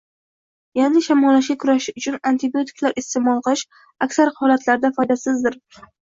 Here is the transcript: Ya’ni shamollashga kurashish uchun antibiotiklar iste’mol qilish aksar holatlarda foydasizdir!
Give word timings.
Ya’ni 0.77 1.01
shamollashga 1.07 1.55
kurashish 1.63 1.99
uchun 2.01 2.15
antibiotiklar 2.29 2.95
iste’mol 3.01 3.43
qilish 3.49 3.63
aksar 4.07 4.31
holatlarda 4.39 4.91
foydasizdir! 4.97 5.59